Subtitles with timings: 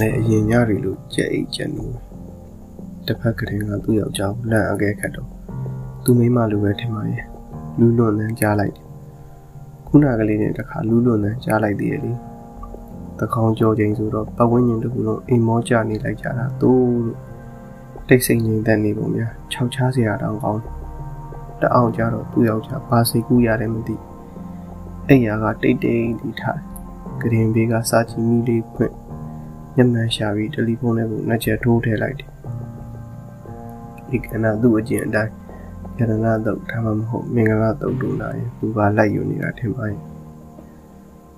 [0.00, 1.96] လည်းအရင်ညတွေလိုကြက်အိတ်ကြက်နိုး
[3.06, 5.28] တစ်ဖက်ကလေးကသူ့ယောက်ျားကိုလန့်အကဲခတ်တော့
[6.04, 7.24] သူမိမလိုပဲထင်ပါရဲ့
[7.78, 8.86] လူးလွန်တန်းကြားလိုက်တယ်
[9.86, 12.12] ခုနကလေးနဲ့တခါလူးလွန်တန်းကြားလိုက်သေးတယ်လေ
[13.18, 17.18] တခေါင်းကြောချိန်ဆိုတော့ပတ်ဝန်းကျင်တစ်ခုလုံးအိမ်မောကြနေလိုက်ကြတာသို့လို့
[18.08, 20.62] တိတ်ဆိတ်ငြိမ်သက်နေပုံများခြောက်ချားစရာတောင်ကောင်း
[21.60, 23.96] တအောင်ကြတော့သူ့ယောက်ျားဘာစိတ်ကူးရတယ်မသိ
[25.08, 26.60] အိမ်ယာကတိတ်တိတ်တီထား
[27.20, 28.94] ကရင်ဘေးကစာချီမီလေးဖွင့်
[29.76, 32.30] မျက်မှန်ရှာပြီးတယ်လီဖုန်းထဲကိုနှက်ချက်ထိုးထည့်လိုက်တယ်
[34.10, 35.32] ဒီကနေ့သူ့အကျင့်အတိုင်း
[35.98, 40.00] ရတနာတော့ဒါမှမဟုတ်မင်္ဂလာတော့လို့လာရင်သူကလိုက်ယူနေတာထင်ပါရဲ့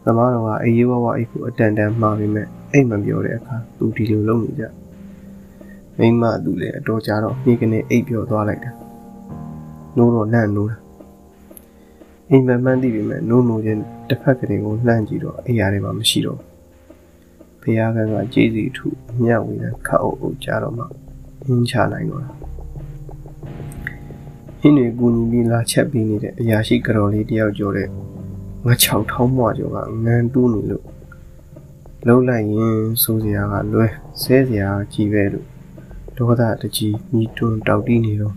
[0.05, 4.65] သမားတော်ကအေးဝဝအိတ်ကိုအတန်တန်မှားပြီးမဲ့အိတ်မပြောတဲ့အခါသူဒီလိုလုပ်နေကြ
[5.99, 8.71] မိမသူလည်းအတော်ကြာတော့မိကနေအိတ်ပြောသွားလိုက်တာ
[9.97, 10.79] နိုးတော့လန့်နိုးတာ
[12.31, 16.52] အိမ်မမှန်းသိပြီမဲ့နိုးနိုးချင်းတစ်ဖက်ကလေးကိုလှမ်းကြည့်တော့အိယာတွေမှာမရှိတော့ဘု
[17.79, 20.85] ရားကကကြည်စီထုအမြဝေးတဲ့ခတ်အုပ်အုပ်ကြတော့မှ
[21.45, 22.33] အင်းချနိုင်တော့တာ
[24.61, 27.89] ဟင်းတွေကူညီပြီးလာချက်ပေးနေတဲ့အရာရှိကတော်လေးတယောက်ကြော်တဲ့
[28.65, 30.85] ငါ6ထောင်းမွားကြော်ကငန်းတူးနေလို့
[32.07, 33.87] လှုပ်လိုက်ရင်စိုးစရာကလွဲ
[34.23, 35.47] ဆဲစရာကြီးပဲလို့
[36.17, 38.35] ဒေါသတကြီးမိတွန်းတောက်တီးနေတော့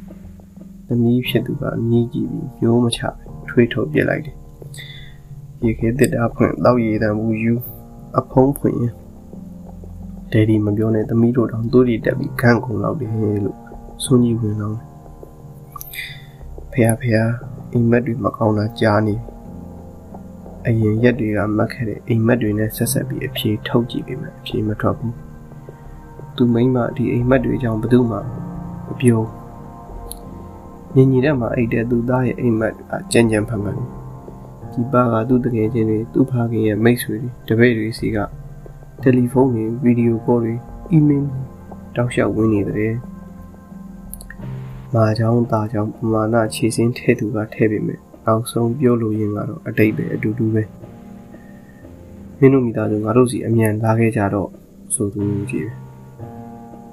[0.88, 3.02] သမီးဖြစ်သူကမြည်ကြည့်ပြီးမျိုးမချ
[3.48, 4.36] ထွေးထုတ်ပြစ်လိုက်တယ်
[5.64, 7.54] ရေခဲတစ်တာဖွင့်တောက်ရည်တံဘူးယူ
[8.20, 8.94] အဖုံးဖွင့်ရင်
[10.36, 13.12] ဒယ်ဒီမပြောနဲ့သမီးတို့တောင်သူ့တွေတက်ပြီးခန့်ကုန်လောက်တယ်
[13.46, 13.58] လို့
[14.04, 14.78] ဆွန်ကြီးဝင်တော့
[16.72, 17.18] ဖះဖះ
[17.72, 19.16] အိမ်မက်တွေမကောင်းတာကြားနေ
[20.68, 25.16] အရင်ရက်တွေကမတ်ခဲ့တဲ့အိမ်မက်တွေနဲ့ဆက်ဆက်ပြီးအဖြေထုတ်ကြည့်ပေမဲ့အဖြေမထွက်ဘူး
[26.36, 28.20] သူမိမဒီအိမ်မက်တွေကြောင့်ဘယ်သူမှမ
[29.00, 29.22] ပြော
[30.96, 33.78] ညင်ညီတဲ့မှာအိတ်တဲ့သူသားရဲ့အိမ်မက်အကြံကြံဖန်ဖန်
[34.74, 38.18] ဒီပါကသူ့တကယ်ချင်းတွေသူ့ဖခင်ရဲ့မိတ်ဆွေတွေတပည့်တွေစီက
[39.02, 40.54] တယ်လီဖုန်းတွေဗီဒီယိုကောတွေ
[40.92, 41.30] အီးမေးလ်
[41.96, 42.96] တောက်လျှောက်ဝင်နေတယ်
[44.94, 50.64] မာချောင်းตาချောင်းပမာဏခြေစင်းထဲသူကထဲပေမဲ့နောက်ဆုံးပြောလို့ရင်ကတော့အတိတ်ပဲအတူတူပဲ
[52.40, 54.50] မင်းတို့မိသားစုငါတို့စီအမြန်လာခဲ့ကြတော့
[54.94, 55.70] ဆိုသူကြီး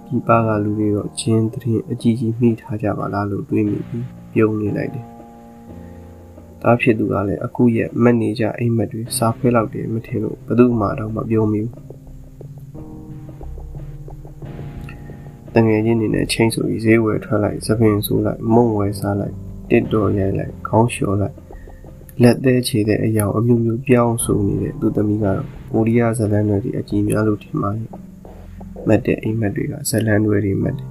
[0.07, 5.07] ဒီပါကလူတွေတော့ချင်းတရင်အကြီးကြီးမိထားကြပါလားလို့တွေးမိပြီးပြုံးနေလိုက်တယ်
[6.63, 11.92] တားဖြစ်သူကလည်းအခုရက်မက်နေကြအိမ်မက်တွေစားဖွဲလောက်တယ်မထင်လို့ဘသူမှတော့မပြောမိဘူး
[15.55, 19.35] တငယ်ချင်းနေနဲ့ချင်းဆိုပြီးဈေးဝယ်ထွက်လိုက်သပင်ဆိုးလိုက်မုံဝယ်စားလိုက်
[19.71, 21.37] တစ်တော်ရိုက်လိုက်ခေါင်းလျှော်လိုက်
[22.23, 25.43] လက်သေးချေတဲ့အယောင်အမျိုးမျိုးပြောင်းဆိုနေတဲ့သူသမီးကတော့
[25.73, 27.89] ကိုရီးယားဇလန်တွေအကြီးများလို့ထင်ပါတယ်
[28.89, 30.89] မတ်တဲ့အိမ်မက်တွေကဇလန်တွေတွေမတ်တယ်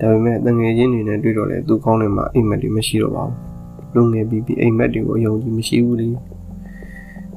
[0.00, 3.36] ဒါပေမဲ့တငယ်ချင်းတွေနဲ့တွေ့တော့လေသူကောင်းတယ်မှာအိမ်မက်တွေမရှိတော့ပါဘူး
[3.94, 6.08] လူငယ်ပြီးပြီးအိမ်မက်တွေကိုအယုံကြည်မရှိဘူးလေ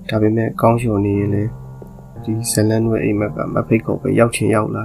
[0.10, 1.50] ဒါပေမဲ့ကောင်းရှုံနေရင်လည်း
[2.24, 4.84] ဒီဇလန်တွေအိမ်မက်ကမဖိတ်ခေါ်ပဲရောက်ချင်ရောက်လာ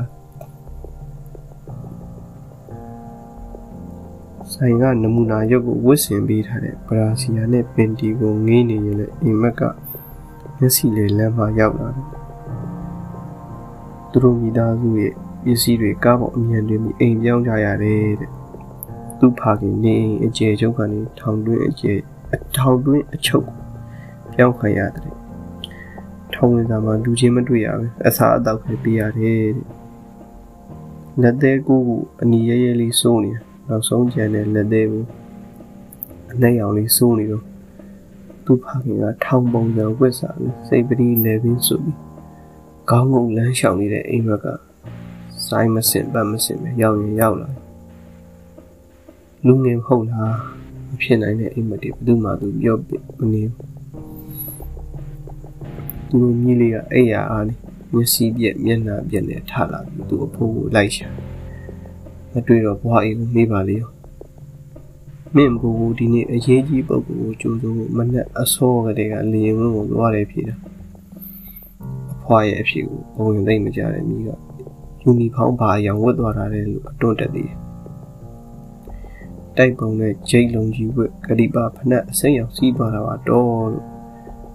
[4.64, 9.62] ဆိုင်ကနမူနာရုပ်ကိုဝတ်ဆင်ပေးထားတဲ့ဘရာစီယာနဲ့ပင်တီကိုငေးနေရင်လည်းအိမ်မက်က
[10.58, 12.06] မျက်စိလေးလမ်းမှာရောက်လာတယ်
[14.10, 15.12] သူတို့မိသားစုရဲ့
[15.44, 18.30] ပစ္စည်းတွေကားပေါ်အမြန်တွေပြီးအိမ်ပြောင်းကြရတယ်တဲ့
[19.18, 21.98] သူ့ဖခင်နေအိမ်အကျယ်ချုပ်ကနေထောင်တွင်းအကျယ်
[22.34, 23.46] အထောင်တွင်းအချုပ်
[24.34, 25.14] ပြောင်းခံရတယ်
[26.34, 29.72] ထောင်ဝင်စာမှာလူချင်းမတွေ့ရပဲအစာအသောက်ပဲပေးရတယ်တဲ့
[31.22, 33.32] လက်သေးကိုကိုအနီရဲရဲလေးစိုးနေ
[33.68, 35.04] နောက်ဆုံးကြံတဲ့လက်သေးကို
[36.32, 37.44] အနှဲ့ရောင်လေးစိုးနေတော့
[38.44, 41.98] သူ့ဖခင်ကထောင်ပုံစံဝက်စာပြီးစိတ်ပတိလဲပင်ဆိုပြီး
[42.90, 44.46] ခေါင်းငုံလမ်းလျှောက်နေတဲ့အိမ်ဘက်က
[45.46, 47.48] စိုင်းမစင်ပတ်မစင်ပဲရောက်ရင်ရောက်လာ
[49.46, 50.36] လူငယ်ဟုတ်လား
[50.88, 52.76] မဖြစ်နိုင်တဲ့အိမ်မတွေဘယ်သူမှသူပြော
[53.18, 53.42] မနေ
[56.08, 57.58] သူတို့မြည်လေးကအဲ့ရအားလေး
[57.92, 61.08] မျက်စိပြက်မျက်နှာပြက်နဲ့ထလာပြီးသူ့အဖိုးကိုလိုက်ရှာ
[62.32, 63.91] မတွေ့တော့ဘွားအေးကိုမေးပါလေရော
[65.34, 70.54] မင်းဘူဒီနေ့အရေးကြီးပုဂ္ဂိုလ်ကိုကြိုးစိုးမနဲ့အစောကလေးကလေရင်ကိုသွားတယ်ဖြေတာ
[72.22, 74.28] ဖွားရဲ့အဖြစ်ကိုဘုံရင်သိမ့်မကြတဲ့မိက
[75.03, 77.59] ယူနီဖောင်းဘာအယောင်ဝတ်သွားတာလေလို့အတွန့်တက်သေးတယ်။
[79.56, 83.84] တိုက်ပုံနဲ့ဂျိတ်လုံးကြီးဝတ်ဂရိပါဖနက်အစိမ်းရောင်စီးသွားတာပါတော့လို့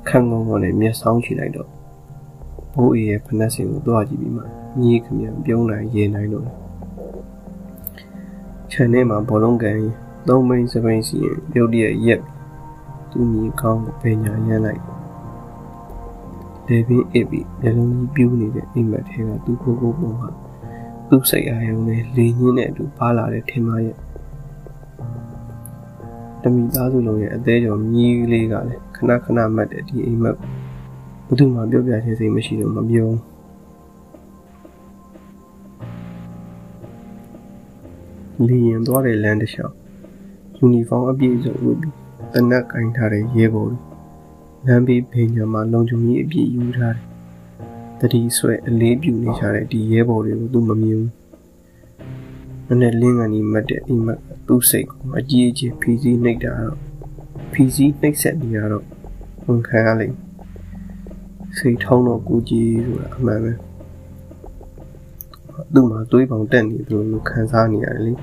[0.10, 1.70] ခန့်ငုံငုံနဲ့မျက်စောင်းချလိုက်တော့
[2.74, 4.44] ဘိုးအေးရဲ့ဖနက်စင်ကိုသွားကြည့်ပြီးမှ
[4.82, 6.67] ညီးခမြန်ပြုံးနိုင်ရင်နိုင်တော့
[8.72, 9.80] ခြံထဲမှာဘောလုံးကန်
[10.28, 11.18] သုံးမိန်စပိန်စီ
[11.56, 12.22] ရုတ်တရက်ရက်
[13.12, 14.82] သူညီကောင်းပညာရမ်းလိုက်
[16.68, 20.30] လေပင်အစ်ပြီးမျက်လုံးကြီးပြူးနေတဲ့အိမ်မက်ထဲကသူ့ကိုကိုပုံဟာ
[21.10, 23.96] သူ့စိတ်အာရုံနဲ့လေညင်းတဲ့အတူပါလာတဲ့ထင်မရဲ့
[26.42, 30.38] တမိသားစုလုံးရဲ့အသေးကျော်မြည်လေးကလည်းခဏခဏမှတ်တဲ့ဒီအိမ်မက်
[31.28, 33.10] ဘယ်သူမှပြောပြခြင်းစိတ်မရှိတော့မပြော
[38.48, 39.76] လေရင်သွားတဲ့လမ်းတစ်လျှောက်
[40.58, 41.96] ယူနီဖောင်းအပြည့်စုံဝတ်ပြီး
[42.34, 43.80] တနက်ကင်ထားတဲ့ရဲဘော်တွေ
[44.66, 47.06] လမ်းဘေးဘေးညမှာလုံခြုံရေးအပြည့်ယူထားတယ်။
[48.00, 51.12] တတိဆွဲအလေးပြူနေကြတဲ့ဒီရဲဘော်တွေကိုသူမမြင်ဘူး။
[52.68, 56.78] မနဲ့လင်းကနေမတ်တဲ့အိမ်မက်သူ့စိတ်ကိုအကြီးအကျယ်ဖီးစည်းနှိပ်တာတော့
[57.52, 58.86] ဖီးစည်းနှိပ်ဆက်နေရတော့
[59.46, 60.18] ဝန်ခံရလိမ့်
[61.58, 63.54] စိတ်ထုံးတော့ကိုကြီးဆိုတာအမှန်ပဲ။
[65.74, 68.14] သူ့မှာသွေးပေါင်တက်နေသလိုလိုခံစားနေရတယ်လေ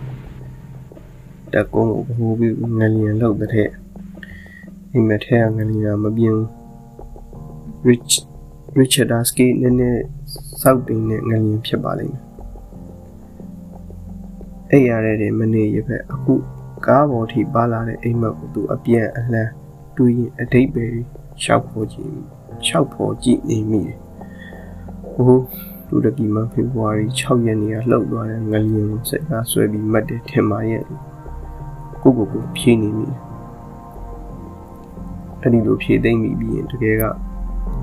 [1.52, 3.70] တက်ကုန်းကိုဘိုးပြီးငလျင်လောက်တဲ့
[4.92, 6.40] အိမ်မထဲကငလျင်မပြင်း
[7.88, 8.12] rich
[8.78, 10.02] richard asky နည်းနည်း
[10.62, 12.24] စောက်တင်တဲ့ငလျင်ဖြစ်ပါလိမ့်မယ်
[14.70, 14.90] အဲ့ရ
[15.20, 16.34] တဲ့မနေရပဲအခု
[16.86, 19.52] ကားပေါ်ထိပါလာတဲ့အိမ်မက်ကိုသူအပြန်အလှမ်း
[19.96, 20.86] တွေးရင်အတိတ်ပဲ
[21.42, 22.12] ရှောက်ဖို့ကြည့်
[22.66, 23.98] ရှောက်ဖို့ကြည့်နေမိတယ်
[25.14, 25.38] ဟို
[25.94, 30.82] တူရကီမှာဖေဖော်ဝါရီ6ရက်နေ့ကလှုပ်သွားတဲ့ငလျင်ကိုစိတ်အားဆွဲပြီးမှတ်တယ်ထင်ပါရဲ့
[32.02, 33.08] ကိုကိုကိုဖြေးနေမိ
[35.40, 37.04] အဲ့ဒီလိုဖြေသိမ့်မိပြီးရင်တကယ်က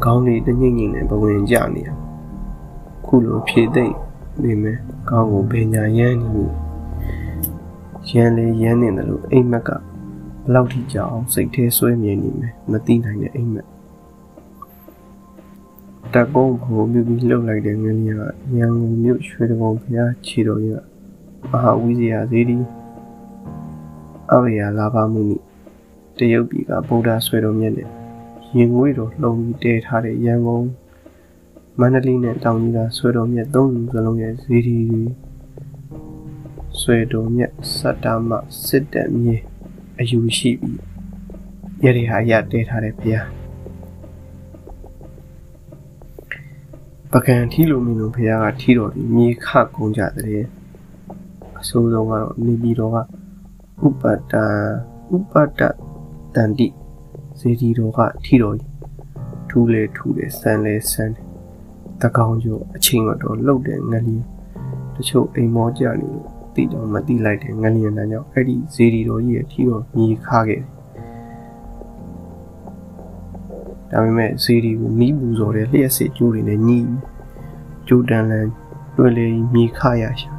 [0.04, 1.90] ခေါင်းလေးတငိမ့်ငိမ့်နဲ့ဘဝင်ကြနေရ
[3.06, 3.96] ခုလိုဖြေသိမ့်
[4.44, 4.78] နေမယ်
[5.10, 6.54] ခေါင်းကိုဘယ်ညာရမ်းနေလို့
[8.12, 9.78] ရမ်းလေရမ်းနေတယ်လို့အိမ်မက်ကဘ
[10.54, 13.68] လောက်ထိကြောင်စိတ်ထဲဆွဲမြင်နေမယ်မသိနိုင်တဲ့အိမ်မက်
[16.14, 18.20] တက်ကုန်းကိုမြူပြီးလှုပ်လိုက်တဲ့ငလျာ
[18.58, 20.70] ရန်ကုန်မြို့ရွှေတကုံဖျားခြေတော်ရ
[21.50, 22.58] မဟာဝိဇ္ဇာဇေဒီ
[24.32, 25.38] အဝေယလာပါမှုနိ
[26.18, 27.90] တရုတ်ပြည်ကဗုဒ္ဓဆွေတော်မြတ်နဲ့
[28.58, 30.66] ရင်ငွေတော်လှုံပြီးတဲထားတဲ့ရန်ကုန်
[31.80, 35.04] မန္တလေးနဲ့တောင်ကြီးကဆွေတော်မြတ်သုံးလူစလုံးရဲ့ဇေဒီတွေ
[36.80, 38.30] ဆွေတော်မြတ်စတ္တမ
[38.66, 39.36] စစ်တပ်မြေ
[40.00, 40.80] အယူရှိပြီး
[41.84, 43.41] ရရဟာရတဲထားတဲ့ဘုရား
[47.16, 50.44] ပကံထီလိုမင်းတို့ဖះကထီတော်ဒီမြေခကုန်းကြတဲ့
[51.60, 52.98] အဆိုးဆုံးကတော့နေပြည်တော်က
[53.88, 54.34] ဥပတ္တ
[55.16, 55.62] ဥပတ္တ
[56.36, 56.68] တန်တိ
[57.40, 58.56] ဇေဒီတော်ကထီတော်
[59.50, 61.16] ထူးလေထူးလေဆန်းလေဆန်း
[62.02, 64.24] တကောင်ကျော်အချိန်တော့လှုပ်တယ်ငလျင်
[64.96, 70.81] တချို့အိမ်မောကြနေလို့တိတော့မတိလိုက်တယ်ငလျင်တန်းကြောင့်အဲ့ဒီဇေဒီတော်ကြီးရဲ့ထီတော်မြေခခဲ့တယ်
[73.92, 76.80] ဒါပေမဲ့ဇေဒီကိုမိပူစော်တဲ့လျှက်စစ်ကျိုးတွေနဲ့ညီ
[77.88, 78.48] ကျိုးတန်လန်
[78.98, 80.32] တွယ်လေမြေခရရှာ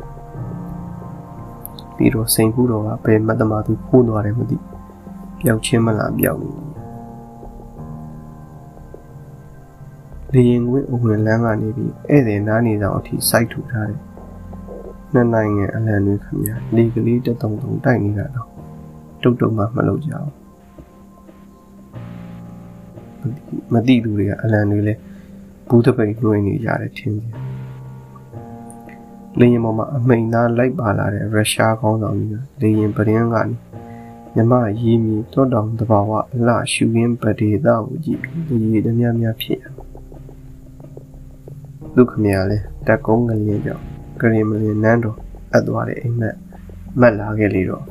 [1.97, 4.57] ပြီးတော့စိန်ကူတော်ကဘယ်မတ်တမာသူဖိုးသွားတယ်မသိ
[5.41, 6.53] ပျောက်ချင်းမလားပျောက်နေ
[10.33, 14.01] လေရင်ကွင်းအဝင်လန်းကနေပြီးဧည့်သည်နားနေဆောင်အထိစိုက်ထူထားတယ်
[15.13, 18.49] နှစ်နိုင်ငံအလံတွေခင်ဗျာလေကလေးတတုံတုံတိုက်နေတာတော့
[19.23, 20.42] တုတ်တုံမှမလုပ်ကြဘူး
[23.73, 24.95] မသိသူတွေကအလံတွေလဲ
[25.69, 27.33] ဘူးတပိတ်နှွေးနေကြတယ်ထင်တယ်
[29.39, 33.55] လေရင်ပေါ်မှာအမိန်သားလိုက်ပါလာတဲ့ရုရှားခေါင်းဆောင်ကြီးကလေရင်ပရင်းကနေ
[34.35, 39.65] မြမရီမီတောတောင်တဘာဝအလှရှူရင်းပဒေသကိုကြည့်ပြီးရေတည်းများများဖြစ်ရ
[41.97, 43.85] ဒုက္ခမြလဲတက်ကုန်းကလေးကြောင့်
[44.21, 45.19] ကရင်မလင်နန်းတော်
[45.53, 46.37] အပ်သွားတဲ့အိမ်မက်
[47.01, 47.85] မက်လာခဲ့လေတော့